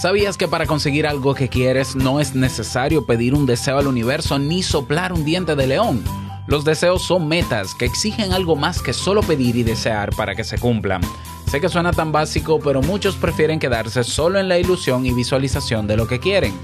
[0.00, 4.38] ¿Sabías que para conseguir algo que quieres no es necesario pedir un deseo al universo
[4.38, 6.02] ni soplar un diente de león?
[6.46, 10.42] Los deseos son metas que exigen algo más que solo pedir y desear para que
[10.42, 11.02] se cumplan.
[11.50, 15.86] Sé que suena tan básico, pero muchos prefieren quedarse solo en la ilusión y visualización
[15.86, 16.54] de lo que quieren.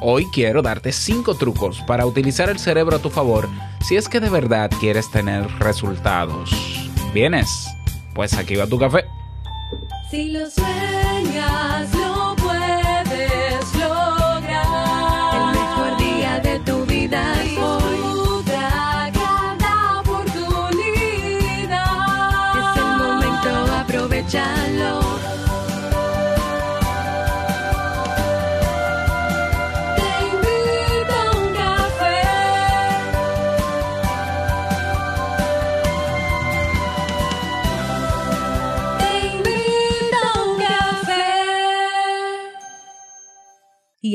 [0.00, 3.48] Hoy quiero darte 5 trucos para utilizar el cerebro a tu favor
[3.80, 6.52] si es que de verdad quieres tener resultados.
[7.12, 7.66] ¿Vienes?
[8.14, 9.06] Pues aquí va tu café.
[10.08, 10.48] Si lo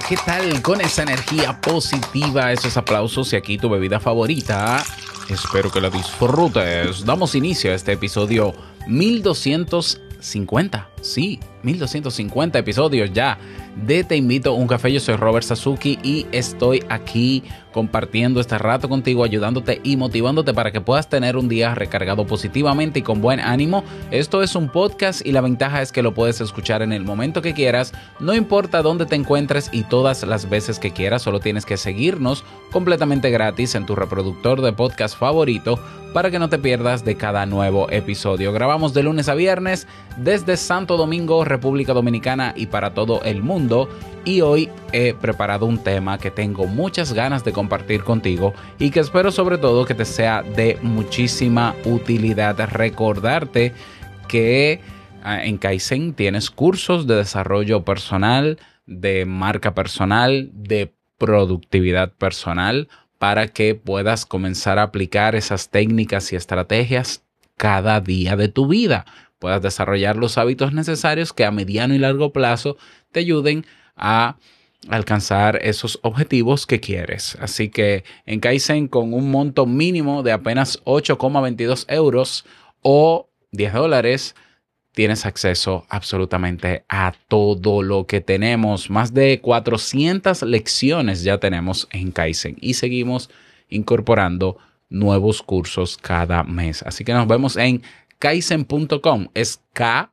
[0.00, 0.62] ¿Qué tal?
[0.62, 4.82] Con esa energía positiva, esos aplausos y aquí tu bebida favorita.
[5.28, 7.04] Espero que la disfrutes.
[7.04, 8.54] Damos inicio a este episodio
[8.86, 10.90] 1250.
[11.00, 13.38] Sí, 1250 episodios ya
[13.76, 14.92] de Te Invito a un Café.
[14.92, 17.42] Yo soy Robert Sasuki y estoy aquí
[17.76, 23.00] compartiendo este rato contigo, ayudándote y motivándote para que puedas tener un día recargado positivamente
[23.00, 23.84] y con buen ánimo.
[24.10, 27.42] Esto es un podcast y la ventaja es que lo puedes escuchar en el momento
[27.42, 31.66] que quieras, no importa dónde te encuentres y todas las veces que quieras, solo tienes
[31.66, 35.78] que seguirnos completamente gratis en tu reproductor de podcast favorito
[36.14, 38.50] para que no te pierdas de cada nuevo episodio.
[38.54, 39.86] Grabamos de lunes a viernes
[40.16, 43.88] desde Santo Domingo, Dominicana y para todo el mundo.
[44.24, 49.00] Y hoy he preparado un tema que tengo muchas ganas de compartir contigo y que
[49.00, 52.58] espero sobre todo que te sea de muchísima utilidad.
[52.70, 53.72] Recordarte
[54.28, 54.80] que
[55.22, 62.88] ah, en Kaizen tienes cursos de desarrollo personal, de marca personal, de productividad personal
[63.18, 67.22] para que puedas comenzar a aplicar esas técnicas y estrategias
[67.56, 69.06] cada día de tu vida.
[69.38, 72.76] Puedas desarrollar los hábitos necesarios que a mediano y largo plazo
[73.12, 73.66] te ayuden
[73.96, 74.36] a
[74.88, 77.36] alcanzar esos objetivos que quieres.
[77.40, 82.44] Así que en Kaizen con un monto mínimo de apenas 8,22 euros
[82.82, 84.34] o 10 dólares,
[84.92, 88.90] tienes acceso absolutamente a todo lo que tenemos.
[88.90, 93.28] Más de 400 lecciones ya tenemos en Kaizen y seguimos
[93.68, 94.56] incorporando
[94.88, 96.82] nuevos cursos cada mes.
[96.82, 97.82] Así que nos vemos en
[98.18, 99.28] kaizen.com.
[99.34, 100.12] Es K-A-I-I-S-E-N.com.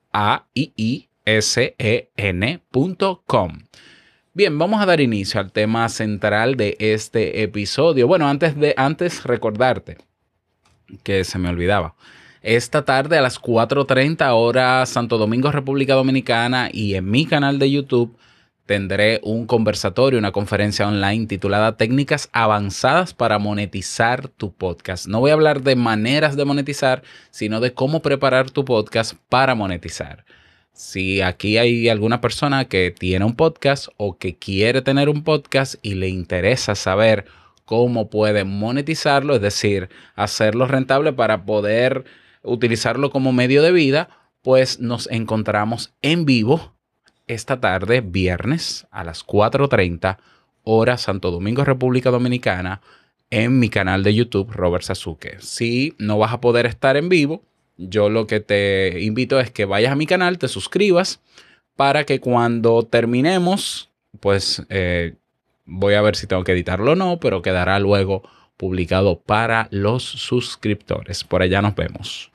[4.35, 8.07] Bien, vamos a dar inicio al tema central de este episodio.
[8.07, 9.97] Bueno, antes de antes recordarte
[11.03, 11.95] que se me olvidaba.
[12.41, 17.71] Esta tarde a las 4:30 hora Santo Domingo, República Dominicana y en mi canal de
[17.71, 18.17] YouTube
[18.65, 25.07] tendré un conversatorio, una conferencia online titulada Técnicas avanzadas para monetizar tu podcast.
[25.07, 29.55] No voy a hablar de maneras de monetizar, sino de cómo preparar tu podcast para
[29.55, 30.25] monetizar.
[30.71, 35.75] Si aquí hay alguna persona que tiene un podcast o que quiere tener un podcast
[35.83, 37.25] y le interesa saber
[37.65, 42.05] cómo puede monetizarlo, es decir, hacerlo rentable para poder
[42.41, 44.09] utilizarlo como medio de vida,
[44.41, 46.72] pues nos encontramos en vivo
[47.27, 50.17] esta tarde, viernes, a las 4.30,
[50.63, 52.81] hora Santo Domingo, República Dominicana,
[53.29, 55.37] en mi canal de YouTube, Robert Sasuke.
[55.39, 57.43] Si no vas a poder estar en vivo,
[57.77, 61.21] yo lo que te invito es que vayas a mi canal, te suscribas,
[61.75, 65.15] para que cuando terminemos, pues eh,
[65.65, 68.23] voy a ver si tengo que editarlo o no, pero quedará luego
[68.57, 71.23] publicado para los suscriptores.
[71.23, 72.32] Por allá nos vemos.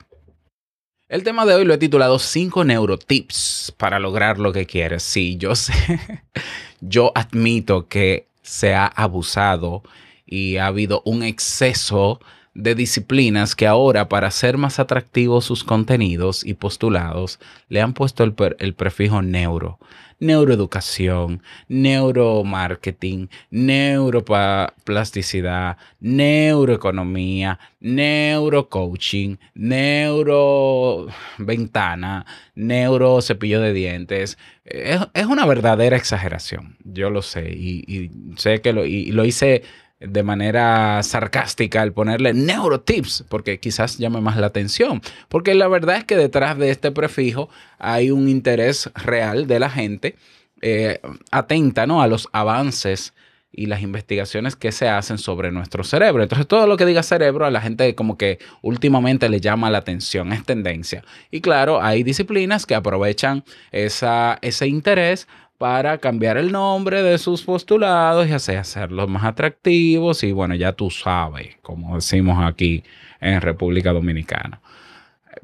[1.09, 5.01] El tema de hoy lo he titulado 5 neurotips para lograr lo que quieres.
[5.01, 5.73] Sí, yo sé,
[6.81, 9.81] yo admito que se ha abusado
[10.27, 12.19] y ha habido un exceso
[12.61, 17.39] de disciplinas que ahora para hacer más atractivos sus contenidos y postulados
[17.69, 19.79] le han puesto el, el prefijo neuro
[20.19, 32.25] neuroeducación, neuromarketing, neuroplasticidad, neuroeconomía, neurocoaching, neuroventana,
[32.55, 34.37] neurocepillo de dientes.
[34.65, 39.23] Es, es, una verdadera exageración, yo lo sé, y, y sé que lo, y lo
[39.25, 39.63] hice
[39.99, 45.01] de manera sarcástica el ponerle neurotips, porque quizás llame más la atención.
[45.27, 49.69] Porque la verdad es que detrás de este prefijo hay un interés real de la
[49.69, 50.15] gente
[50.61, 50.99] eh,
[51.31, 52.01] atenta ¿no?
[52.01, 53.13] a los avances
[53.51, 56.21] y las investigaciones que se hacen sobre nuestro cerebro.
[56.21, 59.79] Entonces, todo lo que diga cerebro a la gente como que últimamente le llama la
[59.79, 61.03] atención, es tendencia.
[61.31, 65.27] Y claro, hay disciplinas que aprovechan esa, ese interés
[65.59, 70.23] para cambiar el nombre de sus postulados y hacerlos más atractivos.
[70.23, 72.81] Y bueno, ya tú sabes, como decimos aquí
[73.19, 74.61] en República Dominicana.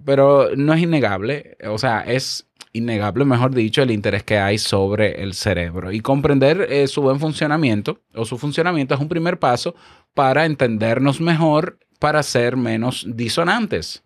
[0.06, 5.22] Pero no es innegable, o sea, es innegable, mejor dicho, el interés que hay sobre
[5.22, 5.92] el cerebro.
[5.92, 9.76] Y comprender eh, su buen funcionamiento o su funcionamiento es un primer paso
[10.14, 14.05] para entendernos mejor, para ser menos disonantes.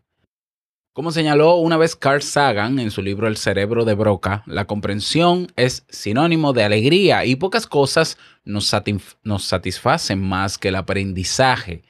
[0.93, 5.47] Como señaló una vez Carl Sagan en su libro El cerebro de Broca, la comprensión
[5.55, 11.83] es sinónimo de alegría y pocas cosas nos, satisf- nos satisfacen más que el aprendizaje,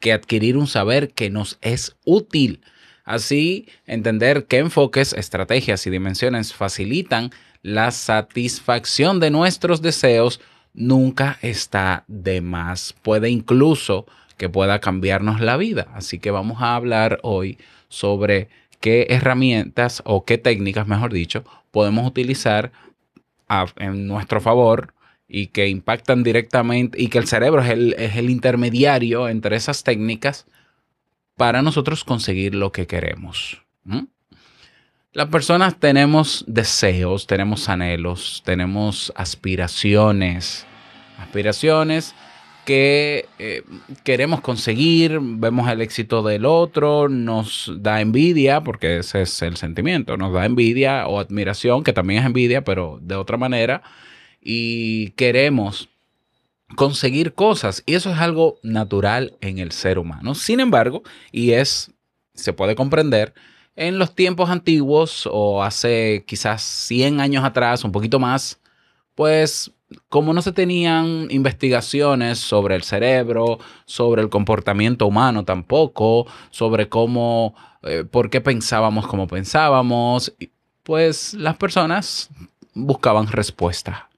[0.00, 2.60] que adquirir un saber que nos es útil.
[3.04, 7.30] Así, entender qué enfoques, estrategias y dimensiones facilitan
[7.62, 10.40] la satisfacción de nuestros deseos
[10.74, 12.94] nunca está de más.
[13.02, 14.06] Puede incluso
[14.36, 15.86] que pueda cambiarnos la vida.
[15.94, 17.58] Así que vamos a hablar hoy
[17.90, 18.48] sobre
[18.80, 22.72] qué herramientas o qué técnicas, mejor dicho, podemos utilizar
[23.76, 24.94] en nuestro favor
[25.28, 29.84] y que impactan directamente y que el cerebro es el, es el intermediario entre esas
[29.84, 30.46] técnicas
[31.36, 33.62] para nosotros conseguir lo que queremos.
[35.12, 40.66] Las personas tenemos deseos, tenemos anhelos, tenemos aspiraciones,
[41.18, 42.14] aspiraciones
[42.70, 43.64] que eh,
[44.04, 50.16] queremos conseguir, vemos el éxito del otro, nos da envidia, porque ese es el sentimiento,
[50.16, 53.82] nos da envidia o admiración, que también es envidia, pero de otra manera,
[54.40, 55.88] y queremos
[56.76, 60.36] conseguir cosas, y eso es algo natural en el ser humano.
[60.36, 61.02] Sin embargo,
[61.32, 61.90] y es,
[62.34, 63.34] se puede comprender,
[63.74, 68.60] en los tiempos antiguos o hace quizás 100 años atrás, un poquito más,
[69.16, 69.72] pues
[70.08, 77.54] como no se tenían investigaciones sobre el cerebro, sobre el comportamiento humano tampoco, sobre cómo,
[77.82, 80.32] eh, por qué pensábamos como pensábamos,
[80.82, 82.30] pues las personas
[82.74, 84.08] buscaban respuesta.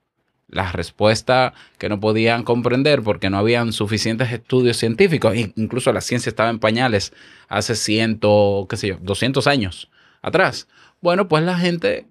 [0.48, 6.28] La respuesta que no podían comprender porque no habían suficientes estudios científicos, incluso la ciencia
[6.28, 7.14] estaba en pañales
[7.48, 9.90] hace ciento, qué sé yo, 200 años
[10.20, 10.68] atrás.
[11.00, 12.06] Bueno, pues la gente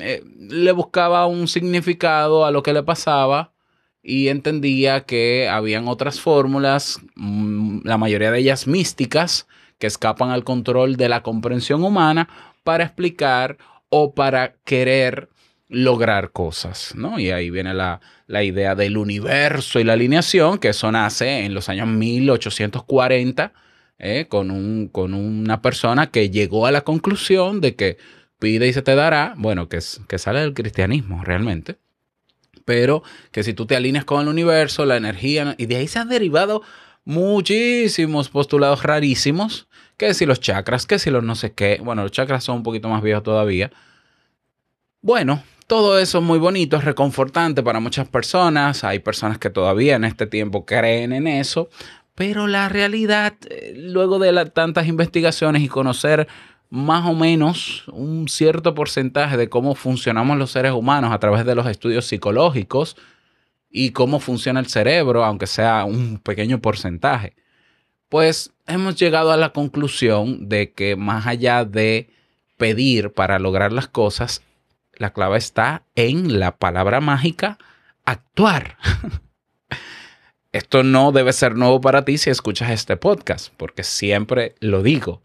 [0.00, 3.52] eh, le buscaba un significado a lo que le pasaba
[4.02, 9.46] y entendía que habían otras fórmulas, mm, la mayoría de ellas místicas,
[9.78, 12.28] que escapan al control de la comprensión humana
[12.64, 13.58] para explicar
[13.88, 15.28] o para querer
[15.68, 17.18] lograr cosas, ¿no?
[17.18, 21.54] Y ahí viene la, la idea del universo y la alineación, que eso nace en
[21.54, 23.52] los años 1840
[23.98, 27.98] eh, con, un, con una persona que llegó a la conclusión de que
[28.42, 31.78] pide y se te dará, bueno, que, es, que sale del cristianismo realmente,
[32.64, 36.00] pero que si tú te alineas con el universo, la energía, y de ahí se
[36.00, 36.62] han derivado
[37.04, 42.10] muchísimos postulados rarísimos, que si los chakras, que si los no sé qué, bueno, los
[42.10, 43.70] chakras son un poquito más viejos todavía.
[45.02, 49.94] Bueno, todo eso es muy bonito, es reconfortante para muchas personas, hay personas que todavía
[49.94, 51.68] en este tiempo creen en eso,
[52.16, 56.26] pero la realidad, eh, luego de tantas investigaciones y conocer
[56.72, 61.54] más o menos un cierto porcentaje de cómo funcionamos los seres humanos a través de
[61.54, 62.96] los estudios psicológicos
[63.68, 67.36] y cómo funciona el cerebro, aunque sea un pequeño porcentaje,
[68.08, 72.08] pues hemos llegado a la conclusión de que más allá de
[72.56, 74.40] pedir para lograr las cosas,
[74.94, 77.58] la clave está en la palabra mágica
[78.06, 78.78] actuar.
[80.52, 85.20] Esto no debe ser nuevo para ti si escuchas este podcast, porque siempre lo digo.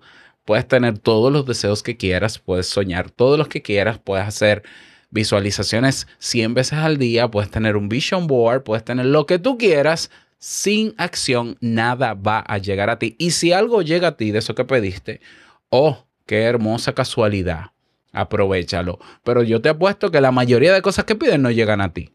[0.48, 4.64] Puedes tener todos los deseos que quieras, puedes soñar todos los que quieras, puedes hacer
[5.10, 9.58] visualizaciones 100 veces al día, puedes tener un vision board, puedes tener lo que tú
[9.58, 10.10] quieras.
[10.40, 13.18] Sin acción, nada va a llegar a ti.
[13.20, 15.20] Y si algo llega a ti de eso que pediste,
[15.68, 17.72] oh, qué hermosa casualidad.
[18.14, 19.00] Aprovechalo.
[19.26, 22.12] Pero yo te apuesto que la mayoría de cosas que pides no llegan a ti.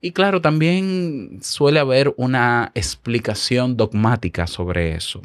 [0.00, 5.20] Y claro, también suele haber una explicación dogmática sobre eso.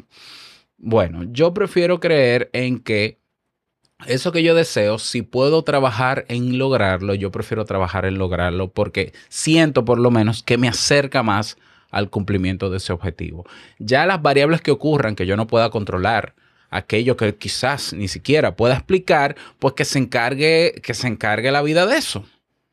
[0.84, 3.20] Bueno, yo prefiero creer en que
[4.04, 9.12] eso que yo deseo, si puedo trabajar en lograrlo, yo prefiero trabajar en lograrlo porque
[9.28, 11.56] siento por lo menos que me acerca más
[11.92, 13.46] al cumplimiento de ese objetivo.
[13.78, 16.34] Ya las variables que ocurran que yo no pueda controlar,
[16.68, 21.62] aquello que quizás ni siquiera pueda explicar, pues que se encargue, que se encargue la
[21.62, 22.24] vida de eso.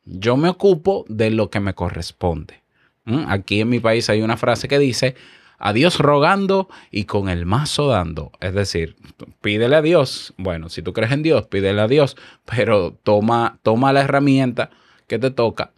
[0.04, 2.64] Yo me ocupo de lo que me corresponde.
[3.06, 3.26] ¿Mm?
[3.28, 5.16] Aquí en mi país hay una frase que dice,
[5.60, 8.32] a Dios rogando y con el mazo dando.
[8.40, 8.96] Es decir,
[9.42, 10.34] pídele a Dios.
[10.38, 14.72] Bueno, si tú crees en Dios, pídele a Dios, pero toma, toma la herramienta
[15.08, 15.72] que te toca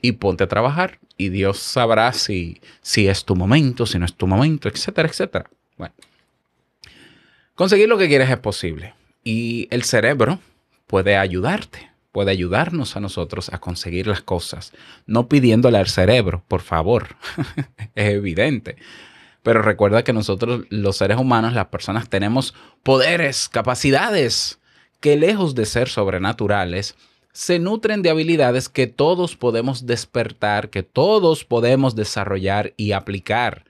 [0.00, 0.98] y ponte a trabajar.
[1.18, 5.50] Y Dios sabrá si, si es tu momento, si no es tu momento, etcétera, etcétera.
[5.76, 5.94] Bueno,
[7.54, 8.94] conseguir lo que quieres es posible.
[9.22, 10.40] Y el cerebro
[10.86, 14.72] puede ayudarte, puede ayudarnos a nosotros a conseguir las cosas,
[15.06, 17.16] no pidiéndole al cerebro, por favor.
[17.94, 18.76] es evidente.
[19.46, 24.58] Pero recuerda que nosotros, los seres humanos, las personas, tenemos poderes, capacidades
[24.98, 26.96] que lejos de ser sobrenaturales,
[27.30, 33.66] se nutren de habilidades que todos podemos despertar, que todos podemos desarrollar y aplicar.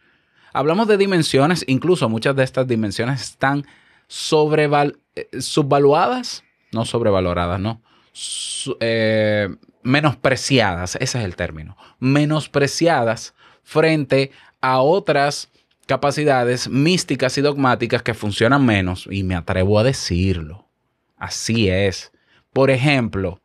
[0.54, 3.66] Hablamos de dimensiones, incluso muchas de estas dimensiones están
[4.08, 6.42] sobreval eh, subvaluadas,
[6.72, 14.30] no sobrevaloradas, no, su- eh, menospreciadas, ese es el término, menospreciadas frente
[14.62, 15.50] a otras
[15.86, 20.66] capacidades místicas y dogmáticas que funcionan menos, y me atrevo a decirlo.
[21.16, 22.12] Así es.
[22.52, 23.40] Por ejemplo,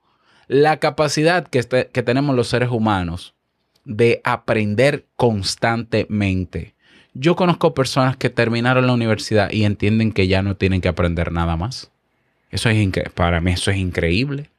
[0.47, 3.33] la capacidad que, este- que tenemos los seres humanos
[3.85, 6.75] de aprender constantemente.
[7.13, 11.31] Yo conozco personas que terminaron la universidad y entienden que ya no tienen que aprender
[11.31, 11.91] nada más.
[12.51, 14.49] Eso es para mí eso es increíble.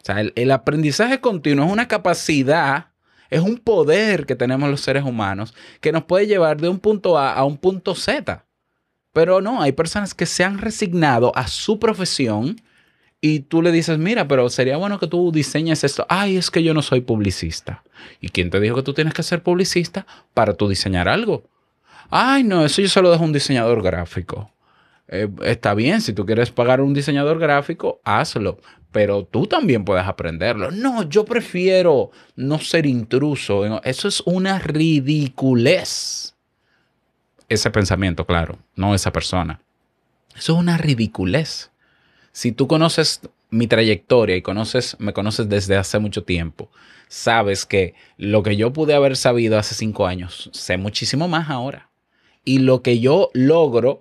[0.00, 2.86] O sea, el, el aprendizaje continuo es una capacidad,
[3.32, 7.18] es un poder que tenemos los seres humanos que nos puede llevar de un punto
[7.18, 8.44] A a un punto Z.
[9.12, 12.60] Pero no, hay personas que se han resignado a su profesión
[13.22, 16.04] y tú le dices, mira, pero sería bueno que tú diseñes esto.
[16.08, 17.82] Ay, es que yo no soy publicista.
[18.20, 21.44] ¿Y quién te dijo que tú tienes que ser publicista para tú diseñar algo?
[22.10, 24.50] Ay, no, eso yo se lo dejo a un diseñador gráfico.
[25.08, 28.58] Eh, está bien, si tú quieres pagar a un diseñador gráfico, hazlo.
[28.92, 30.70] Pero tú también puedes aprenderlo.
[30.70, 33.80] No, yo prefiero no ser intruso.
[33.82, 36.34] Eso es una ridiculez.
[37.48, 39.60] Ese pensamiento, claro, no esa persona.
[40.36, 41.70] Eso es una ridiculez.
[42.32, 46.70] Si tú conoces mi trayectoria y conoces, me conoces desde hace mucho tiempo,
[47.08, 51.90] sabes que lo que yo pude haber sabido hace cinco años, sé muchísimo más ahora.
[52.44, 54.00] Y lo que yo logro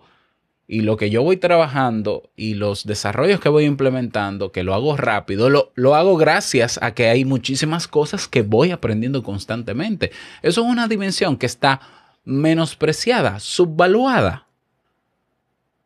[0.74, 4.96] y lo que yo voy trabajando y los desarrollos que voy implementando, que lo hago
[4.96, 10.12] rápido, lo, lo hago gracias a que hay muchísimas cosas que voy aprendiendo constantemente.
[10.42, 11.82] Eso es una dimensión que está
[12.24, 14.48] menospreciada, subvaluada.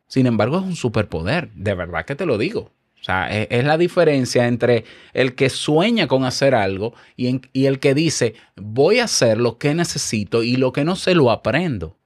[0.06, 2.70] Sin embargo, es un superpoder, de verdad que te lo digo.
[3.00, 7.42] O sea, es, es la diferencia entre el que sueña con hacer algo y, en-
[7.52, 11.16] y el que dice, voy a hacer lo que necesito y lo que no sé
[11.16, 11.96] lo aprendo.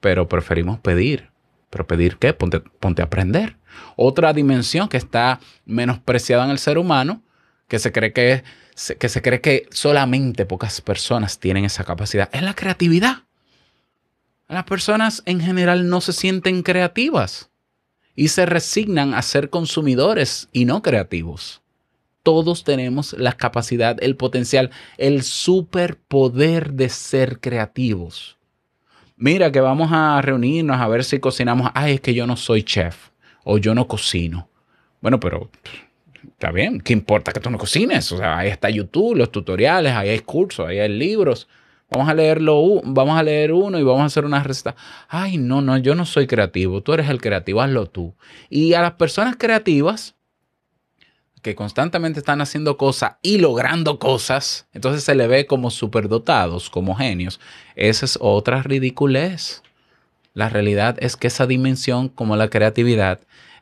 [0.00, 1.34] Pero preferimos pedir.
[1.76, 2.32] ¿Pero pedir qué?
[2.32, 3.58] Ponte, ponte a aprender.
[3.96, 7.22] Otra dimensión que está menospreciada en el ser humano,
[7.68, 8.44] que se cree que,
[8.98, 13.24] que se cree que solamente pocas personas tienen esa capacidad, es la creatividad.
[14.48, 17.50] Las personas en general no se sienten creativas
[18.14, 21.60] y se resignan a ser consumidores y no creativos.
[22.22, 28.35] Todos tenemos la capacidad, el potencial, el superpoder de ser creativos.
[29.18, 31.70] Mira que vamos a reunirnos a ver si cocinamos.
[31.74, 33.08] Ay, es que yo no soy chef
[33.44, 34.50] o yo no cocino.
[35.00, 35.50] Bueno, pero
[36.22, 36.80] está bien.
[36.80, 38.12] ¿Qué importa que tú no cocines?
[38.12, 41.48] O sea, ahí está YouTube, los tutoriales, ahí hay cursos, ahí hay libros.
[41.90, 44.74] Vamos a leerlo, vamos a leer uno y vamos a hacer una receta.
[45.08, 46.82] Ay, no, no, yo no soy creativo.
[46.82, 48.14] Tú eres el creativo, hazlo tú.
[48.50, 50.15] Y a las personas creativas
[51.46, 56.96] que constantemente están haciendo cosas y logrando cosas, entonces se le ve como superdotados, como
[56.96, 57.38] genios.
[57.76, 59.62] Esa es otra ridiculez.
[60.34, 63.20] La realidad es que esa dimensión, como la creatividad,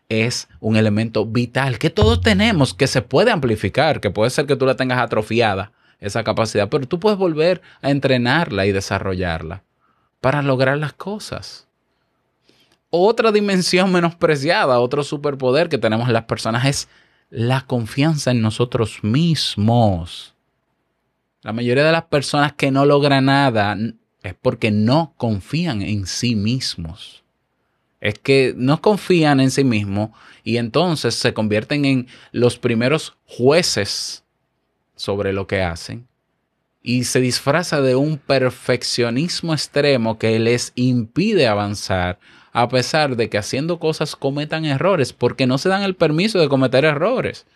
[0.08, 4.56] es un elemento vital que todos tenemos, que se puede amplificar, que puede ser que
[4.56, 9.62] tú la tengas atrofiada, esa capacidad, pero tú puedes volver a entrenarla y desarrollarla
[10.22, 11.68] para lograr las cosas.
[12.88, 16.88] Otra dimensión menospreciada, otro superpoder que tenemos las personas es
[17.30, 20.34] la confianza en nosotros mismos.
[21.42, 23.76] La mayoría de las personas que no logran nada
[24.22, 27.22] es porque no confían en sí mismos.
[28.00, 30.10] Es que no confían en sí mismos
[30.42, 34.24] y entonces se convierten en los primeros jueces
[34.94, 36.06] sobre lo que hacen
[36.86, 42.18] y se disfraza de un perfeccionismo extremo que les impide avanzar
[42.54, 46.48] a pesar de que haciendo cosas cometan errores porque no se dan el permiso de
[46.48, 47.46] cometer errores.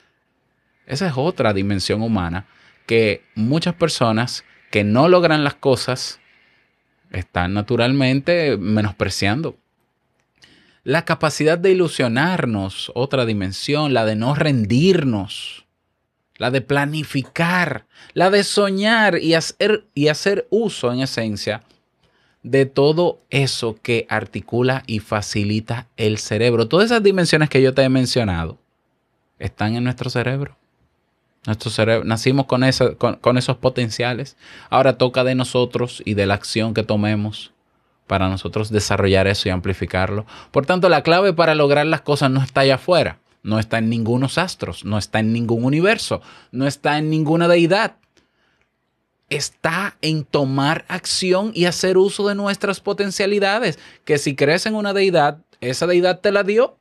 [0.86, 2.46] Esa es otra dimensión humana
[2.84, 6.18] que muchas personas que no logran las cosas
[7.12, 9.56] están naturalmente menospreciando.
[10.82, 15.64] La capacidad de ilusionarnos, otra dimensión, la de no rendirnos.
[16.38, 21.64] la de planificar, la de soñar y hacer, y hacer uso en esencia
[22.50, 26.68] de todo eso que articula y facilita el cerebro.
[26.68, 28.58] Todas esas dimensiones que yo te he mencionado
[29.38, 30.56] están en nuestro cerebro.
[31.46, 32.62] Nuestro cerebro, nacimos con,
[33.20, 34.36] con esos potenciales.
[34.70, 37.52] Ahora toca de nosotros y de la acción que tomemos
[38.06, 40.26] para nosotros desarrollar eso y amplificarlo.
[40.50, 43.88] Por tanto, la clave para lograr las cosas no está allá afuera, no está en
[43.88, 47.96] ningunos astros, no está en ningún universo, no está en ninguna deidad.
[49.30, 54.92] Está en tomar acción y hacer uso de nuestras potencialidades, que si crees en una
[54.94, 56.76] deidad, esa deidad te la dio.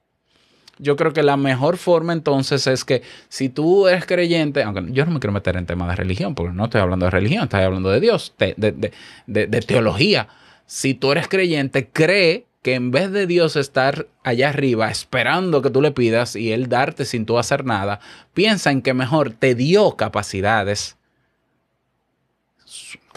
[0.80, 5.06] Yo creo que la mejor forma entonces es que si tú eres creyente, aunque yo
[5.06, 7.62] no me quiero meter en temas de religión, porque no estoy hablando de religión, estoy
[7.62, 10.28] hablando de Dios, de, de- de- de- teología.
[10.68, 15.70] Si tú eres creyente, cree que en vez de Dios estar allá arriba esperando que
[15.72, 18.00] tú le pidas y Él darte sin tú hacer nada,
[18.34, 20.97] piensa en que mejor te dio capacidades,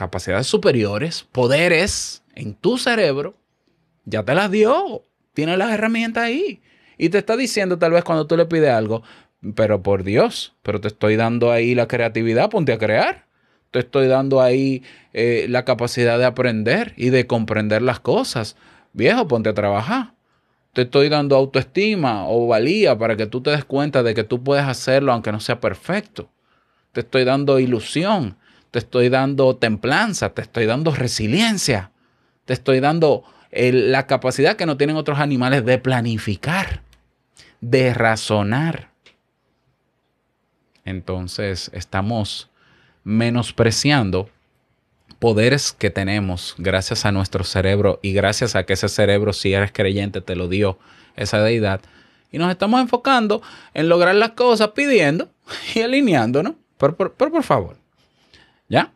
[0.00, 3.35] capacidades superiores, poderes en tu cerebro,
[4.07, 5.02] ya te las dio,
[5.35, 6.62] tiene las herramientas ahí.
[6.97, 9.02] Y te está diciendo tal vez cuando tú le pides algo,
[9.54, 13.26] pero por Dios, pero te estoy dando ahí la creatividad, ponte a crear.
[13.73, 18.57] Te estoy dando ahí eh, la capacidad de aprender y de comprender las cosas.
[18.95, 20.14] Viejo, ponte a trabajar.
[20.73, 24.42] Te estoy dando autoestima o valía para que tú te des cuenta de que tú
[24.42, 26.30] puedes hacerlo aunque no sea perfecto.
[26.92, 28.38] Te estoy dando ilusión.
[28.71, 30.31] Te estoy dando templanza.
[30.31, 31.91] Te estoy dando resiliencia.
[32.45, 36.83] Te estoy dando la capacidad que no tienen otros animales de planificar,
[37.61, 38.91] de razonar.
[40.85, 42.49] Entonces estamos
[43.05, 44.31] menospreciando
[45.19, 49.73] poderes que tenemos gracias a nuestro cerebro y gracias a que ese cerebro, si eres
[49.73, 50.79] creyente, te lo dio
[51.17, 51.81] esa deidad.
[52.33, 53.43] Y nos estamos enfocando
[53.75, 55.29] en lograr las cosas pidiendo
[55.75, 56.55] y alineándonos.
[56.79, 57.77] Pero por favor,
[58.71, 58.93] ¿ya?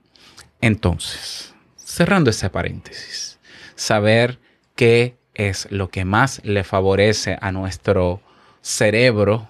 [0.63, 3.39] Entonces, cerrando ese paréntesis,
[3.75, 4.39] saber
[4.75, 8.23] qué es lo que más le favorece a nuestro
[8.63, 9.49] cerebro,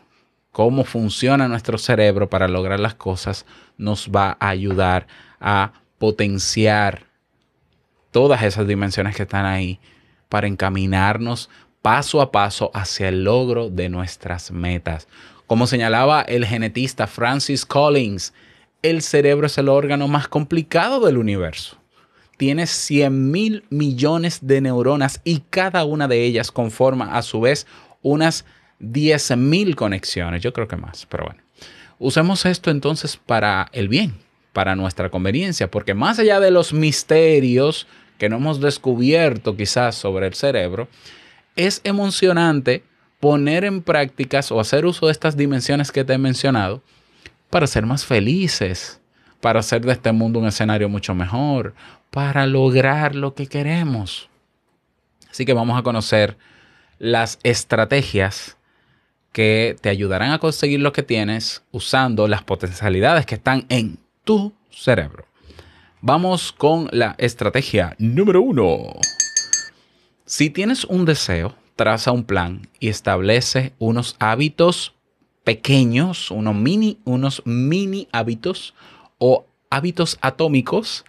[0.50, 3.46] cómo funciona nuestro cerebro para lograr las cosas,
[3.78, 5.06] nos va a ayudar
[5.40, 7.06] a potenciar
[8.10, 9.78] todas esas dimensiones que están ahí
[10.28, 11.50] para encaminarnos
[11.82, 15.06] paso a paso hacia el logro de nuestras metas.
[15.46, 18.32] Como señalaba el genetista Francis Collins,
[18.84, 21.78] el cerebro es el órgano más complicado del universo.
[22.36, 27.66] Tiene 100 mil millones de neuronas y cada una de ellas conforma a su vez
[28.02, 28.44] unas
[28.80, 30.42] 10 mil conexiones.
[30.42, 31.40] Yo creo que más, pero bueno.
[31.98, 34.16] Usemos esto entonces para el bien,
[34.52, 37.86] para nuestra conveniencia, porque más allá de los misterios
[38.18, 40.88] que no hemos descubierto quizás sobre el cerebro,
[41.56, 42.84] es emocionante
[43.18, 46.82] poner en prácticas o hacer uso de estas dimensiones que te he mencionado
[47.54, 49.00] para ser más felices,
[49.40, 51.72] para hacer de este mundo un escenario mucho mejor,
[52.10, 54.28] para lograr lo que queremos.
[55.30, 56.36] Así que vamos a conocer
[56.98, 58.56] las estrategias
[59.30, 64.52] que te ayudarán a conseguir lo que tienes usando las potencialidades que están en tu
[64.72, 65.24] cerebro.
[66.00, 68.94] Vamos con la estrategia número uno.
[70.26, 74.93] Si tienes un deseo, traza un plan y establece unos hábitos
[75.44, 78.74] pequeños, unos mini, unos mini hábitos
[79.18, 81.04] o hábitos atómicos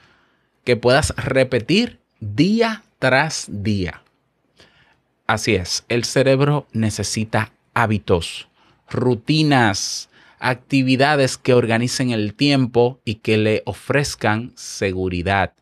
[0.63, 4.02] que puedas repetir día tras día.
[5.28, 8.48] Así es, el cerebro necesita hábitos,
[8.89, 15.54] rutinas, actividades que organicen el tiempo y que le ofrezcan seguridad.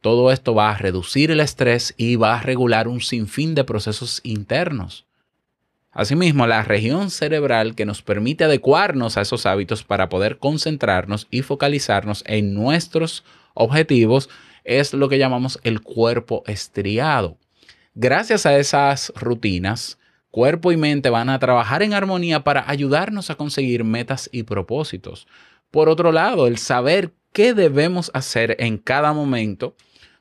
[0.00, 4.20] Todo esto va a reducir el estrés y va a regular un sinfín de procesos
[4.22, 5.06] internos.
[5.92, 11.42] Asimismo, la región cerebral que nos permite adecuarnos a esos hábitos para poder concentrarnos y
[11.42, 13.24] focalizarnos en nuestros
[13.54, 14.30] objetivos
[14.64, 17.38] es lo que llamamos el cuerpo estriado.
[17.94, 19.98] Gracias a esas rutinas,
[20.30, 25.26] cuerpo y mente van a trabajar en armonía para ayudarnos a conseguir metas y propósitos.
[25.72, 29.74] Por otro lado, el saber qué debemos hacer en cada momento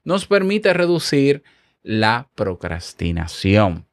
[0.04, 1.44] nos permite reducir
[1.84, 3.89] la procrastinación.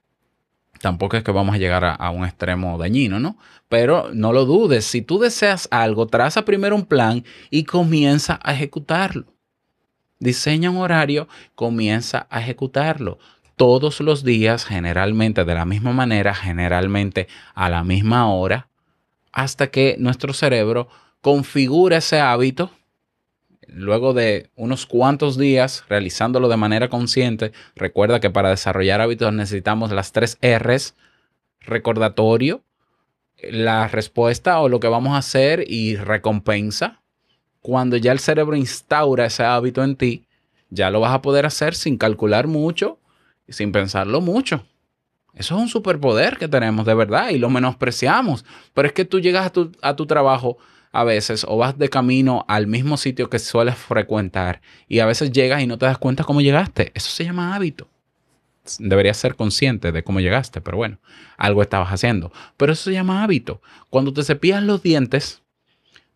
[0.81, 3.39] Tampoco es que vamos a llegar a, un extremo dañino, ¿no?
[3.69, 8.53] Pero no lo dudes, si tú deseas algo, traza primero un plan y comienza a
[8.53, 9.27] ejecutarlo.
[10.19, 13.19] Diseña un horario, comienza a ejecutarlo
[13.57, 18.69] todos los días, generalmente de la misma manera, generalmente a la misma hora,
[19.33, 20.89] hasta que nuestro cerebro
[21.21, 22.71] configura ese hábito.
[23.68, 29.90] Luego de unos cuantos días realizándolo de manera consciente, recuerda que para desarrollar hábitos necesitamos
[29.90, 30.94] las tres R's,
[31.61, 32.62] recordatorio,
[33.42, 37.02] la respuesta o lo que vamos a hacer y recompensa,
[37.61, 40.26] cuando ya el cerebro instaura ese hábito en ti,
[40.70, 42.98] ya lo vas a poder hacer sin calcular mucho
[43.46, 44.64] y sin pensarlo mucho.
[45.35, 48.44] Eso es un superpoder que tenemos de verdad y lo menospreciamos.
[48.72, 50.57] Pero es que tú llegas a tu, a tu trabajo
[51.01, 55.33] a veces o vas de camino al mismo sitio que sueles frecuentar y a veces
[55.33, 56.93] llegas y no te das cuenta cómo llegaste.
[56.95, 57.89] Eso se llama hábito.
[58.79, 60.99] Deberías ser consciente de cómo llegaste, pero bueno,
[61.37, 62.33] algo estabas haciendo.
[62.57, 63.63] Pero eso se llama hábito.
[63.91, 65.43] Cuando te cepillas los dientes,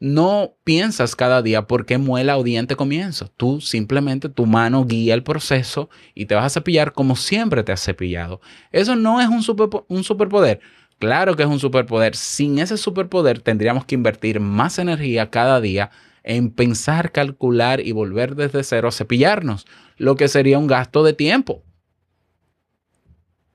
[0.00, 3.30] no piensas cada día por qué muela o diente comienzo.
[3.36, 7.72] Tú simplemente tu mano guía el proceso y te vas a cepillar como siempre te
[7.72, 8.40] has cepillado.
[8.72, 10.60] Eso no es un, superpo- un superpoder.
[11.00, 12.14] Claro que es un superpoder.
[12.14, 15.90] Sin ese superpoder tendríamos que invertir más energía cada día
[16.22, 21.14] en pensar, calcular y volver desde cero a cepillarnos, lo que sería un gasto de
[21.14, 21.64] tiempo.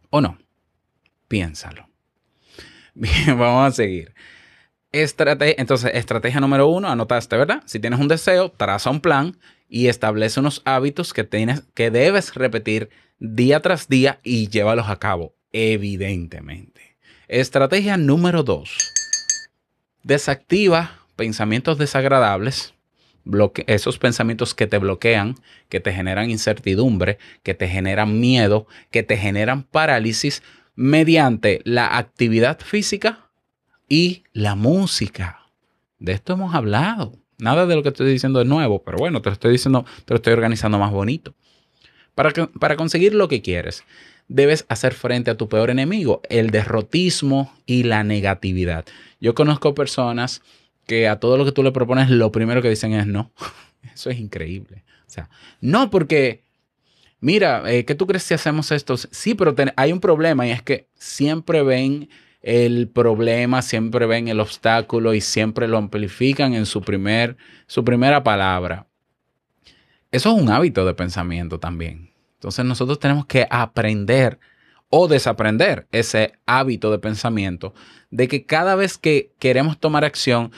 [0.10, 0.40] ¿O no?
[1.28, 1.88] Piénsalo.
[2.96, 4.16] Bien, vamos a seguir.
[4.92, 7.62] Entonces, estrategia número uno, anotaste, ¿verdad?
[7.68, 9.38] Si tienes un deseo, traza un plan
[9.70, 14.98] y establece unos hábitos que, tienes, que debes repetir día tras día y llévalos a
[14.98, 16.95] cabo, evidentemente.
[17.28, 18.78] Estrategia número dos.
[20.04, 22.76] Desactiva pensamientos desagradables,
[23.24, 25.36] bloque- esos pensamientos que te bloquean,
[25.68, 30.44] que te generan incertidumbre, que te generan miedo, que te generan parálisis
[30.76, 33.32] mediante la actividad física
[33.90, 35.48] y la música.
[35.98, 37.18] De esto hemos hablado.
[37.40, 40.14] Nada de lo que estoy diciendo es nuevo, pero bueno, te lo estoy diciendo, te
[40.14, 41.34] lo estoy organizando más bonito.
[42.14, 43.84] Para, para conseguir lo que quieres,
[44.28, 48.86] debes hacer frente a tu peor enemigo, el derrotismo y la negatividad.
[49.20, 50.42] Yo conozco personas
[50.88, 53.32] que a todo lo que tú le propones, lo primero que dicen es no.
[53.94, 54.84] Eso es increíble.
[55.08, 55.30] O sea,
[55.62, 56.44] no porque,
[57.20, 58.98] mira, eh, ¿qué tú crees si hacemos esto?
[58.98, 62.10] Sí, pero hay un problema y es que siempre ven
[62.42, 68.24] el problema, siempre ven el obstáculo y siempre lo amplifican en su, primer, su primera
[68.24, 68.88] palabra.
[70.12, 72.15] Eso es un hábito de pensamiento también.
[72.46, 74.38] Entonces nosotros tenemos que aprender
[74.90, 77.74] o desaprender ese hábito de pensamiento
[78.12, 80.52] de que cada vez que queremos tomar acción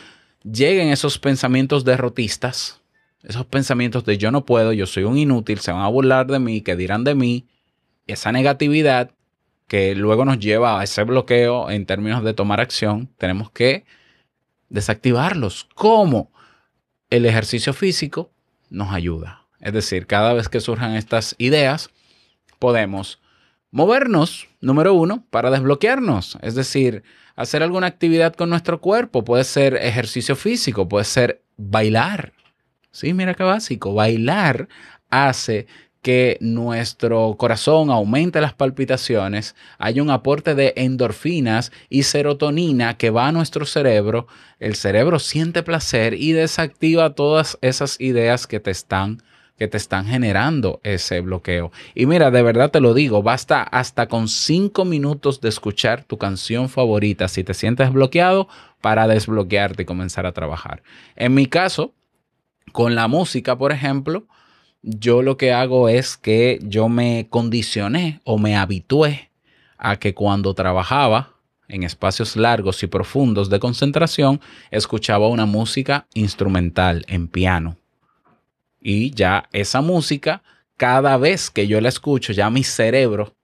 [0.43, 2.82] lleguen esos pensamientos derrotistas,
[3.23, 6.39] esos pensamientos de yo no puedo, yo soy un inútil, se van a burlar de
[6.39, 7.47] mí, que dirán de mí,
[8.06, 9.12] esa negatividad
[9.69, 13.86] que luego nos lleva a ese bloqueo en términos de tomar acción, tenemos que
[14.67, 15.69] desactivarlos.
[15.73, 16.34] ¿Cómo?
[17.10, 18.30] El ejercicio físico
[18.69, 19.47] nos ayuda.
[19.60, 21.89] Es decir, cada vez que surjan estas ideas,
[22.60, 23.20] podemos
[23.72, 26.38] movernos, número uno, para desbloquearnos.
[26.41, 27.04] Es decir,
[27.36, 29.24] hacer alguna actividad con nuestro cuerpo.
[29.24, 32.34] Puede ser ejercicio físico, puede ser bailar.
[32.91, 33.93] Sí, mira qué básico.
[33.93, 34.67] Bailar
[35.10, 35.67] hace
[36.02, 43.28] que nuestro corazón aumente las palpitaciones, hay un aporte de endorfinas y serotonina que va
[43.28, 44.28] a nuestro cerebro,
[44.60, 49.22] el cerebro siente placer y desactiva todas esas ideas que te están
[49.58, 51.72] que te están generando ese bloqueo.
[51.96, 56.17] Y mira, de verdad te lo digo, basta hasta con cinco minutos de escuchar tu
[56.17, 58.48] canción favorita si te sientes bloqueado
[58.82, 60.84] para desbloquearte y comenzar a trabajar.
[61.15, 61.93] En mi caso,
[62.72, 64.28] con la música, por ejemplo,
[64.84, 69.32] yo lo que hago es que yo me condicioné o me habitué
[69.78, 71.34] a que cuando trabajaba
[71.67, 74.39] en espacios largos y profundos de concentración,
[74.72, 77.76] escuchaba una música instrumental en piano.
[78.82, 80.44] Y ya esa música,
[80.78, 83.36] cada vez que yo la escucho, ya mi cerebro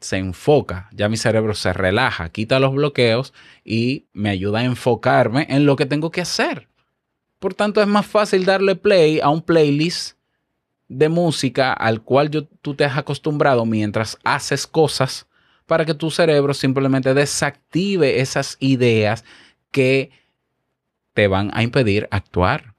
[0.00, 5.46] se enfoca, ya mi cerebro se relaja, quita los bloqueos y me ayuda a enfocarme
[5.50, 6.68] en lo que tengo que hacer.
[7.38, 10.16] Por tanto, es más fácil darle play a un playlist
[10.88, 15.26] de música al cual yo, tú te has acostumbrado mientras haces cosas
[15.66, 19.24] para que tu cerebro simplemente desactive esas ideas
[19.70, 20.10] que
[21.14, 22.74] te van a impedir actuar.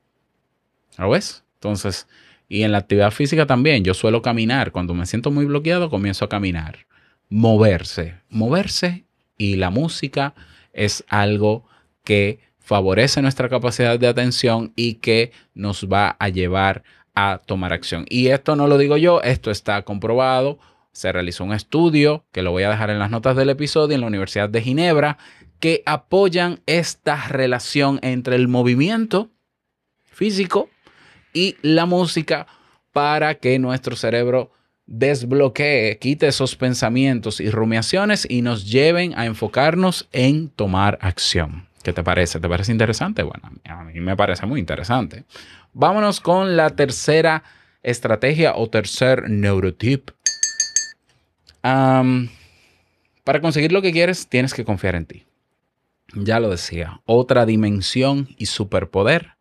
[0.98, 1.44] ¿Lo ves?
[1.62, 2.08] Entonces,
[2.50, 4.71] y en la actividad física también, yo suelo caminar.
[4.71, 6.88] Cuando me siento muy bloqueado, comienzo a caminar.
[7.30, 9.06] Moverse, moverse
[9.38, 10.34] y la música
[10.74, 11.63] es algo
[12.04, 18.06] que favorece nuestra capacidad de atención y que nos va a llevar a tomar acción.
[18.10, 20.58] Y esto no lo digo yo, esto está comprobado.
[20.93, 24.02] Se realizó un estudio que lo voy a dejar en las notas del episodio en
[24.02, 25.19] la Universidad de Ginebra
[25.60, 29.30] que apoyan esta relación entre el movimiento
[30.04, 30.67] físico
[31.34, 32.48] y la música
[32.91, 34.52] para que nuestro cerebro
[34.86, 41.67] desbloquee, quite esos pensamientos y rumiaciones y nos lleven a enfocarnos en tomar acción.
[41.84, 42.39] ¿Qué te parece?
[42.39, 43.24] ¿Te parece interesante?
[43.24, 45.24] Bueno, a mí me parece muy interesante.
[45.74, 47.44] Vámonos con la tercera
[47.82, 50.12] estrategia o tercer neurotip.
[51.62, 55.26] Para conseguir lo que quieres, tienes que confiar en ti.
[56.13, 59.38] ya lo decía, otra dimensión y superpoder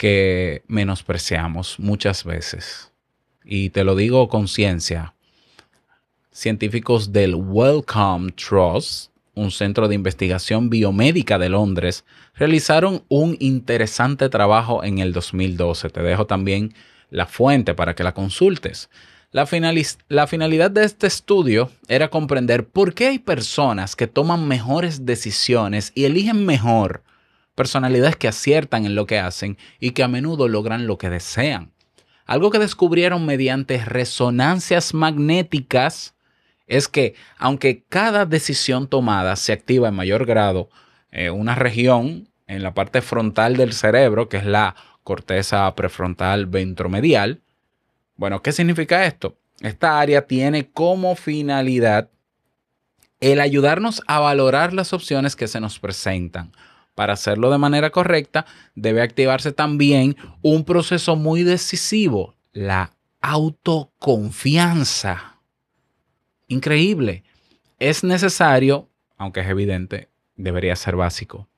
[0.00, 2.90] que menospreciamos muchas veces.
[3.44, 5.12] Y te lo digo con ciencia.
[6.32, 14.82] Científicos del Wellcome Trust, un centro de investigación biomédica de Londres, realizaron un interesante trabajo
[14.84, 15.90] en el 2012.
[15.90, 16.72] Te dejo también
[17.10, 18.88] la fuente para que la consultes.
[19.32, 19.46] La,
[20.08, 25.92] la finalidad de este estudio era comprender por qué hay personas que toman mejores decisiones
[25.94, 27.02] y eligen mejor
[27.60, 31.72] personalidades que aciertan en lo que hacen y que a menudo logran lo que desean.
[32.24, 36.14] Algo que descubrieron mediante resonancias magnéticas
[36.66, 40.70] es que aunque cada decisión tomada se activa en mayor grado
[41.10, 47.42] eh, una región en la parte frontal del cerebro, que es la corteza prefrontal ventromedial,
[48.16, 49.36] bueno, ¿qué significa esto?
[49.60, 52.08] Esta área tiene como finalidad
[53.20, 56.52] el ayudarnos a valorar las opciones que se nos presentan.
[56.94, 65.40] Para hacerlo de manera correcta, debe activarse también un proceso muy decisivo, la autoconfianza.
[66.48, 67.24] Increíble.
[67.78, 71.48] Es necesario, aunque es evidente, debería ser básico.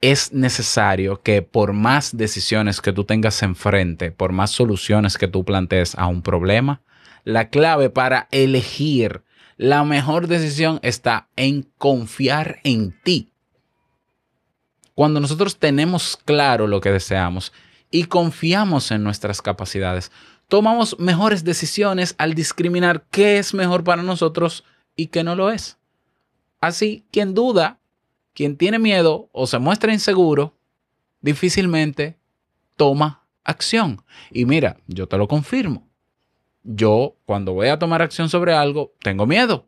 [0.00, 5.44] Es necesario que por más decisiones que tú tengas enfrente, por más soluciones que tú
[5.44, 6.82] plantees a un problema,
[7.24, 9.22] la clave para elegir
[9.56, 13.32] la mejor decisión está en confiar en ti.
[14.94, 17.52] Cuando nosotros tenemos claro lo que deseamos
[17.90, 20.12] y confiamos en nuestras capacidades,
[20.48, 24.64] tomamos mejores decisiones al discriminar qué es mejor para nosotros
[24.96, 25.78] y qué no lo es.
[26.60, 27.78] Así, quien duda,
[28.34, 30.54] quien tiene miedo o se muestra inseguro,
[31.20, 32.16] difícilmente
[32.76, 34.02] toma acción.
[34.30, 35.88] Y mira, yo te lo confirmo.
[36.62, 39.66] Yo, cuando voy a tomar acción sobre algo, tengo miedo.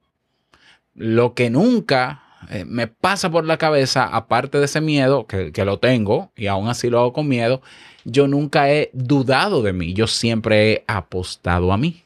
[0.95, 5.65] Lo que nunca eh, me pasa por la cabeza, aparte de ese miedo, que, que
[5.65, 7.63] lo tengo y aún así lo hago con miedo,
[8.05, 9.93] yo nunca he dudado de mí.
[9.93, 12.05] Yo siempre he apostado a mí.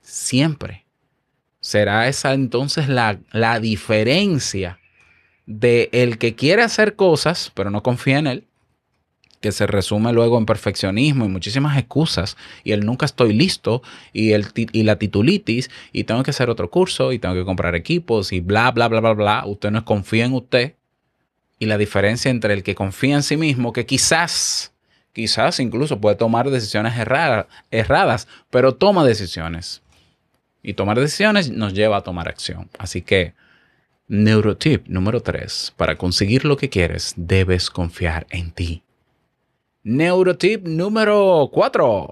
[0.00, 0.84] Siempre.
[1.60, 4.78] ¿Será esa entonces la, la diferencia
[5.46, 8.45] de el que quiere hacer cosas, pero no confía en él?
[9.46, 13.80] Que se resume luego en perfeccionismo y muchísimas excusas y el nunca estoy listo
[14.12, 17.76] y, el, y la titulitis y tengo que hacer otro curso y tengo que comprar
[17.76, 19.46] equipos y bla, bla, bla, bla, bla.
[19.46, 20.74] Usted no confía en usted
[21.60, 24.72] y la diferencia entre el que confía en sí mismo, que quizás,
[25.12, 29.80] quizás incluso puede tomar decisiones errada- erradas, pero toma decisiones.
[30.62, 32.68] Y tomar decisiones nos lleva a tomar acción.
[32.78, 33.34] Así que,
[34.08, 35.72] neurotip número 3.
[35.76, 38.82] Para conseguir lo que quieres, debes confiar en ti.
[39.88, 42.08] Neurotip número 4.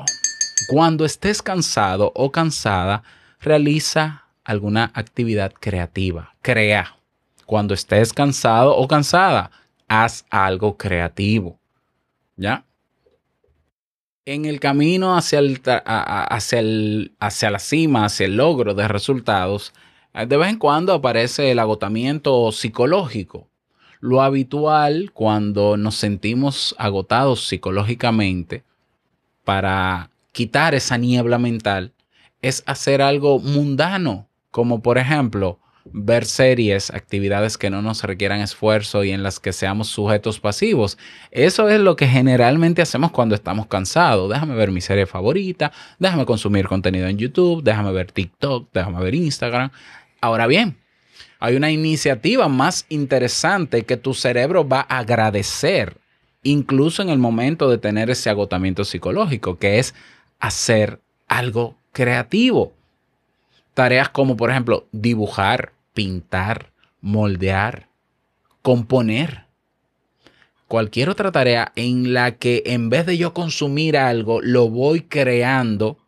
[0.68, 3.02] Cuando estés cansado o cansada,
[3.40, 6.36] realiza alguna actividad creativa.
[6.40, 6.96] Crea.
[7.46, 9.50] Cuando estés cansado o cansada,
[9.88, 11.58] haz algo creativo.
[12.36, 12.64] ¿Ya?
[14.24, 19.72] En el camino hacia, el, hacia, el- hacia la cima, hacia el logro de resultados,
[20.14, 23.48] de vez en cuando aparece el agotamiento psicológico.
[24.04, 28.62] Lo habitual cuando nos sentimos agotados psicológicamente
[29.44, 31.90] para quitar esa niebla mental
[32.42, 39.04] es hacer algo mundano, como por ejemplo ver series, actividades que no nos requieran esfuerzo
[39.04, 40.98] y en las que seamos sujetos pasivos.
[41.30, 44.28] Eso es lo que generalmente hacemos cuando estamos cansados.
[44.28, 49.14] Déjame ver mi serie favorita, déjame consumir contenido en YouTube, déjame ver TikTok, déjame ver
[49.14, 49.70] Instagram.
[50.20, 50.76] Ahora bien,
[51.40, 55.98] hay una iniciativa más interesante que tu cerebro va a agradecer,
[56.42, 59.94] incluso en el momento de tener ese agotamiento psicológico, que es
[60.40, 62.72] hacer algo creativo.
[63.74, 66.70] Tareas como, por ejemplo, dibujar, pintar,
[67.00, 67.88] moldear,
[68.62, 69.44] componer.
[70.68, 75.98] Cualquier otra tarea en la que en vez de yo consumir algo, lo voy creando,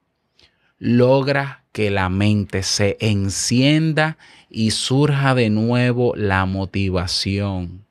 [0.79, 4.17] logra que la mente se encienda
[4.49, 7.85] y surja de nuevo la motivación.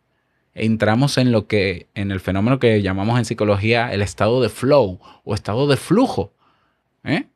[0.56, 5.00] Entramos en lo que, en el fenómeno que llamamos en psicología el estado de flow
[5.24, 6.34] o estado de flujo.
[7.04, 7.28] ¿eh?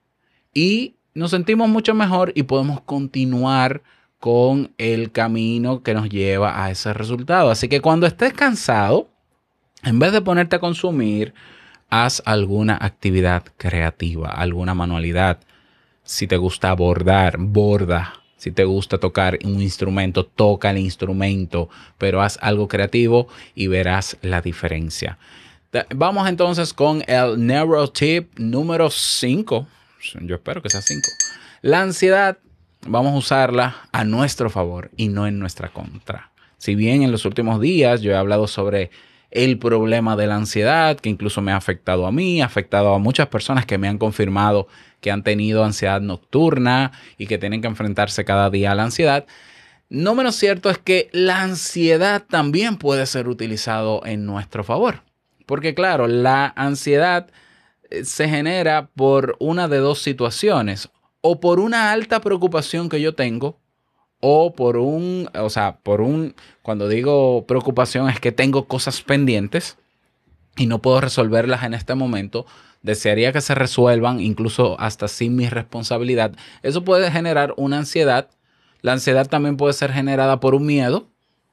[0.51, 3.83] Y nos sentimos mucho mejor y podemos continuar
[4.17, 7.51] con el camino que nos lleva a ese resultado.
[7.51, 9.07] Así que cuando estés cansado,
[9.83, 11.31] en vez de ponerte a consumir,
[11.91, 15.41] haz alguna actividad creativa, alguna manualidad.
[16.09, 18.15] Si te gusta bordar, borda.
[18.35, 21.69] Si te gusta tocar un instrumento, toca el instrumento,
[21.99, 25.19] pero haz algo creativo y verás la diferencia.
[25.93, 29.67] Vamos entonces con el neurotip número 5.
[30.21, 31.07] Yo espero que sea 5.
[31.61, 32.39] La ansiedad,
[32.87, 36.31] vamos a usarla a nuestro favor y no en nuestra contra.
[36.57, 38.89] Si bien en los últimos días yo he hablado sobre
[39.31, 42.99] el problema de la ansiedad, que incluso me ha afectado a mí, ha afectado a
[42.99, 44.67] muchas personas que me han confirmado
[45.01, 49.25] que han tenido ansiedad nocturna y que tienen que enfrentarse cada día a la ansiedad.
[49.89, 55.03] No menos cierto es que la ansiedad también puede ser utilizado en nuestro favor.
[55.45, 57.27] Porque claro, la ansiedad
[57.89, 60.89] eh, se genera por una de dos situaciones.
[61.21, 63.59] O por una alta preocupación que yo tengo,
[64.21, 69.77] o por un, o sea, por un, cuando digo preocupación es que tengo cosas pendientes
[70.57, 72.45] y no puedo resolverlas en este momento.
[72.81, 76.33] Desearía que se resuelvan incluso hasta sin mi responsabilidad.
[76.63, 78.29] Eso puede generar una ansiedad.
[78.81, 81.07] La ansiedad también puede ser generada por un miedo,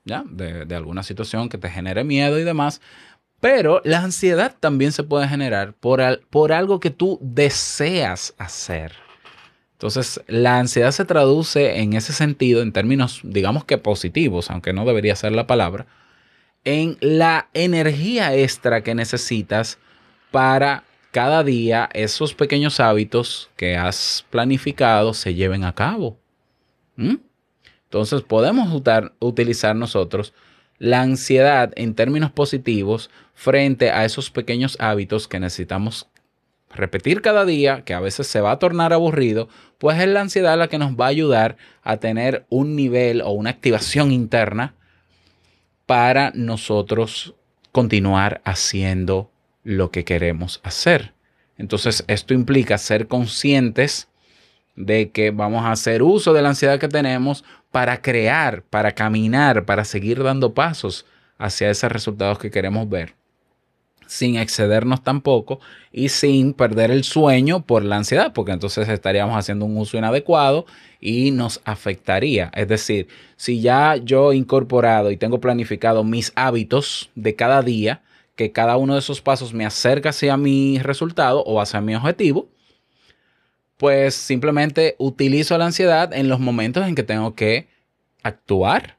[0.05, 0.24] ¿ya?
[0.29, 2.81] De, de alguna situación que te genere miedo y demás.
[3.40, 8.92] Pero la ansiedad también se puede generar por, al- por algo que tú deseas hacer.
[9.76, 14.86] Entonces, la ansiedad se traduce en ese sentido, en términos, digamos que positivos, aunque no
[14.86, 15.86] debería ser la palabra,
[16.64, 19.78] en la energía extra que necesitas
[20.30, 26.18] para cada día esos pequeños hábitos que has planificado se lleven a cabo.
[26.96, 27.16] ¿Mm?
[27.84, 28.82] Entonces, podemos
[29.20, 30.32] utilizar nosotros
[30.78, 36.08] la ansiedad en términos positivos frente a esos pequeños hábitos que necesitamos
[36.76, 40.58] repetir cada día, que a veces se va a tornar aburrido, pues es la ansiedad
[40.58, 44.74] la que nos va a ayudar a tener un nivel o una activación interna
[45.86, 47.34] para nosotros
[47.72, 49.30] continuar haciendo
[49.64, 51.12] lo que queremos hacer.
[51.58, 54.08] Entonces, esto implica ser conscientes
[54.76, 59.64] de que vamos a hacer uso de la ansiedad que tenemos para crear, para caminar,
[59.64, 61.06] para seguir dando pasos
[61.38, 63.15] hacia esos resultados que queremos ver
[64.06, 65.60] sin excedernos tampoco
[65.92, 70.66] y sin perder el sueño por la ansiedad, porque entonces estaríamos haciendo un uso inadecuado
[71.00, 72.50] y nos afectaría.
[72.54, 78.02] Es decir, si ya yo he incorporado y tengo planificado mis hábitos de cada día,
[78.34, 82.48] que cada uno de esos pasos me acerca hacia mi resultado o hacia mi objetivo,
[83.76, 87.68] pues simplemente utilizo la ansiedad en los momentos en que tengo que
[88.22, 88.96] actuar,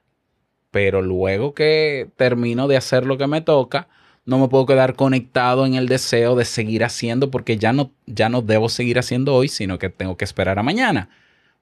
[0.72, 3.88] pero luego que termino de hacer lo que me toca,
[4.28, 8.28] no me puedo quedar conectado en el deseo de seguir haciendo porque ya no, ya
[8.28, 11.10] no debo seguir haciendo hoy, sino que tengo que esperar a mañana.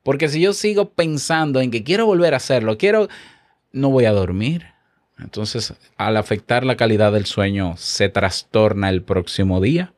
[0.02, 3.08] Porque si yo sigo pensando en que quiero volver a hacerlo, quiero,
[3.72, 4.66] no voy a dormir.
[5.20, 9.94] Entonces, al afectar la calidad del sueño, se trastorna el próximo día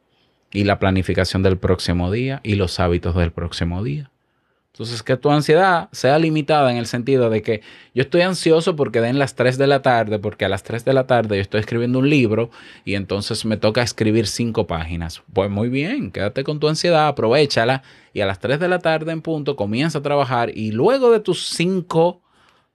[0.51, 4.11] y la planificación del próximo día y los hábitos del próximo día.
[4.77, 7.61] Entonces, que tu ansiedad sea limitada en el sentido de que
[7.95, 10.93] yo estoy ansioso porque den las 3 de la tarde, porque a las 3 de
[10.93, 12.51] la tarde yo estoy escribiendo un libro
[12.85, 15.23] y entonces me toca escribir 5 páginas.
[15.33, 17.81] Pues muy bien, quédate con tu ansiedad, aprovechala
[18.13, 21.21] y a las 3 de la tarde en punto comienza a trabajar y luego de
[21.21, 22.21] tus 5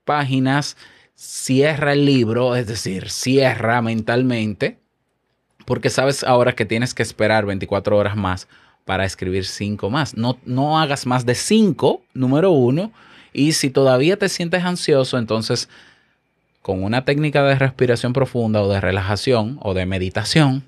[0.03, 0.75] páginas
[1.15, 4.77] cierra el libro, es decir, cierra mentalmente,
[5.65, 8.49] porque sabes ahora que tienes que esperar 24 horas más
[8.85, 10.15] para escribir cinco más.
[10.15, 12.91] No, no hagas más de cinco, número uno.
[13.31, 15.69] Y si todavía te sientes ansioso, entonces
[16.61, 20.63] con una técnica de respiración profunda o de relajación o de meditación,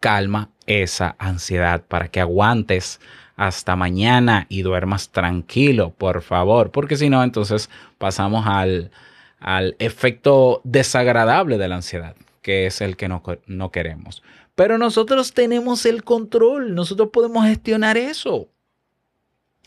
[0.00, 3.00] calma esa ansiedad para que aguantes
[3.36, 6.72] hasta mañana y duermas tranquilo, por favor.
[6.72, 8.90] Porque si no, entonces pasamos al,
[9.38, 14.22] al efecto desagradable de la ansiedad, que es el que no, no queremos.
[14.58, 18.48] Pero nosotros tenemos el control, nosotros podemos gestionar eso.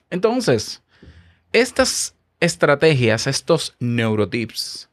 [0.10, 0.84] Entonces,
[1.54, 4.90] estas estrategias, estos neurotips,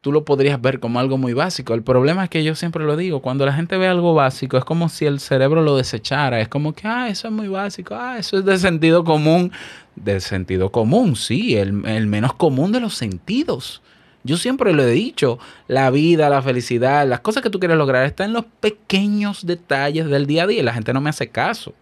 [0.00, 1.74] tú lo podrías ver como algo muy básico.
[1.74, 4.64] El problema es que yo siempre lo digo, cuando la gente ve algo básico, es
[4.64, 8.18] como si el cerebro lo desechara, es como que, ah, eso es muy básico, ah,
[8.18, 9.50] eso es de sentido común.
[9.96, 13.82] De sentido común, sí, el, el menos común de los sentidos.
[14.26, 18.04] Yo siempre lo he dicho, la vida, la felicidad, las cosas que tú quieres lograr
[18.04, 21.72] están en los pequeños detalles del día a día la gente no me hace caso.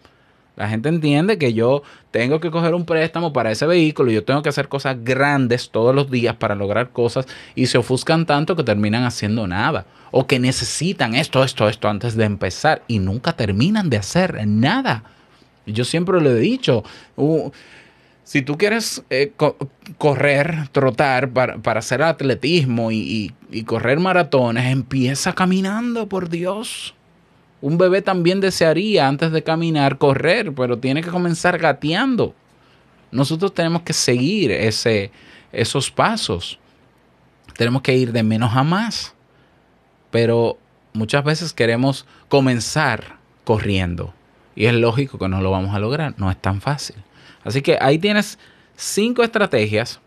[0.56, 4.24] La gente entiende que yo tengo que coger un préstamo para ese vehículo y yo
[4.24, 7.26] tengo que hacer cosas grandes todos los días para lograr cosas
[7.56, 9.86] y se ofuscan tanto que terminan haciendo nada.
[10.12, 15.02] O que necesitan esto, esto, esto antes de empezar y nunca terminan de hacer nada.
[15.66, 16.84] Yo siempre lo he dicho.
[18.24, 19.56] Si tú quieres eh, co
[19.98, 26.94] correr, trotar para, para, hacer atletismo y, y, y, correr maratones, empieza caminando, por Dios.
[27.60, 32.34] Un bebé también desearía antes de caminar correr, pero tiene que comenzar gateando.
[33.10, 35.10] Nosotros tenemos que seguir ese,
[35.52, 36.58] esos pasos.
[37.56, 39.14] Tenemos que ir de menos a más.
[40.10, 40.58] Pero
[40.92, 44.14] muchas veces queremos comenzar corriendo.
[44.56, 46.14] Y es lógico que no lo vamos a lograr.
[46.16, 46.96] No es tan fácil.
[47.44, 48.38] Así que ahí tienes
[48.76, 50.00] cinco estrategias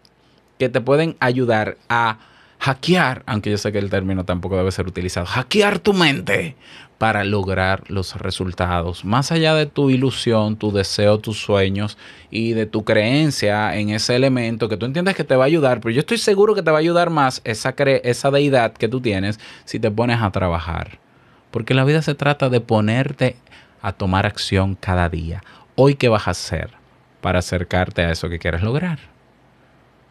[0.59, 2.17] que te pueden ayudar a
[2.59, 6.55] hackear, aunque yo sé que el término tampoco debe ser utilizado, hackear tu mente
[6.97, 11.95] para lograr los resultados, más allá de tu ilusión, tu deseo, tus sueños
[12.31, 15.79] y de tu creencia en ese elemento que tú entiendes que te va a ayudar,
[15.79, 18.99] pero yo estoy seguro que te va a ayudar más esa, esa deidad que tú
[18.99, 20.97] tienes si te pones a trabajar.
[21.51, 23.35] Porque la vida se trata de ponerte
[23.81, 25.43] a tomar acción cada día.
[25.75, 26.71] Hoy, ¿qué vas a hacer
[27.22, 28.99] para acercarte a eso que quieres lograr?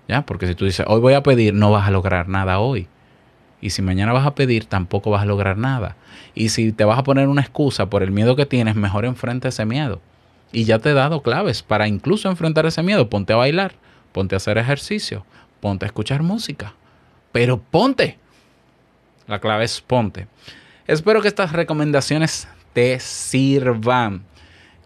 [0.08, 0.24] ¿Ya?
[0.24, 2.88] Porque si tú dices, hoy voy a pedir, no vas a lograr nada hoy.
[3.60, 5.96] Y si mañana vas a pedir, tampoco vas a lograr nada.
[6.34, 9.48] Y si te vas a poner una excusa por el miedo que tienes, mejor enfrenta
[9.48, 10.00] ese miedo.
[10.52, 13.08] Y ya te he dado claves para incluso enfrentar ese miedo.
[13.08, 13.72] Ponte a bailar,
[14.12, 15.24] ponte a hacer ejercicio,
[15.60, 16.74] ponte a escuchar música.
[17.32, 18.18] Pero ponte.
[19.26, 20.28] La clave es ponte.
[20.86, 24.22] Espero que estas recomendaciones te sirvan.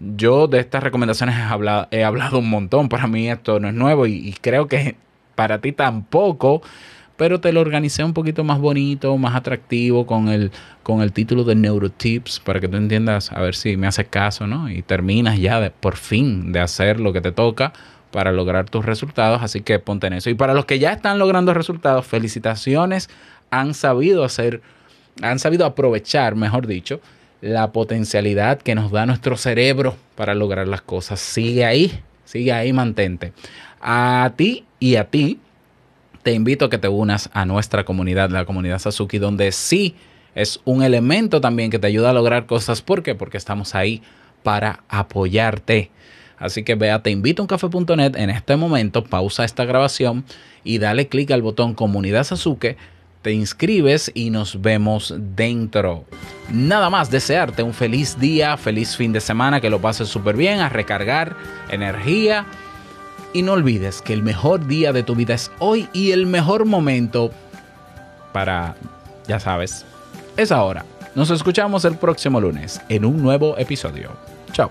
[0.00, 2.88] Yo de estas recomendaciones he hablado, he hablado un montón.
[2.88, 4.96] Para mí esto no es nuevo y, creo que
[5.34, 6.62] para ti tampoco
[7.16, 10.50] pero te lo organicé un poquito más bonito, más atractivo con el,
[10.82, 14.46] con el título de Neurotips para que tú entiendas, a ver si me haces caso,
[14.46, 14.70] ¿no?
[14.70, 17.74] Y terminas ya de, por fin de hacer lo que te toca
[18.10, 20.30] para lograr tus resultados, así que ponte en eso.
[20.30, 23.10] Y para los que ya están logrando resultados, felicitaciones,
[23.50, 24.62] han sabido hacer,
[25.20, 27.02] han sabido aprovechar, mejor dicho,
[27.40, 31.20] la potencialidad que nos da nuestro cerebro para lograr las cosas.
[31.20, 33.32] Sigue ahí, sigue ahí, mantente.
[33.80, 35.38] A ti y a ti
[36.22, 39.94] te invito a que te unas a nuestra comunidad, la comunidad Sasuki, donde sí
[40.34, 42.82] es un elemento también que te ayuda a lograr cosas.
[42.82, 43.14] ¿Por qué?
[43.14, 44.02] Porque estamos ahí
[44.42, 45.90] para apoyarte.
[46.38, 50.24] Así que ve a teinvitouncafe.net en este momento, pausa esta grabación
[50.64, 52.76] y dale clic al botón Comunidad Sasuke,
[53.22, 56.04] te inscribes y nos vemos dentro.
[56.52, 60.60] Nada más, desearte un feliz día, feliz fin de semana, que lo pases súper bien,
[60.60, 61.36] a recargar
[61.70, 62.46] energía
[63.32, 66.64] y no olvides que el mejor día de tu vida es hoy y el mejor
[66.64, 67.30] momento
[68.32, 68.74] para,
[69.28, 69.84] ya sabes,
[70.36, 70.84] es ahora.
[71.14, 74.10] Nos escuchamos el próximo lunes en un nuevo episodio.
[74.52, 74.70] Chao.